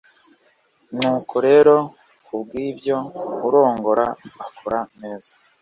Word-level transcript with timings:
nuko 0.95 1.35
rero 1.47 1.75
ku 2.25 2.33
bw’ibyo 2.41 2.97
urongora 3.47 4.05
akora 4.45 4.79
neza 5.01 5.31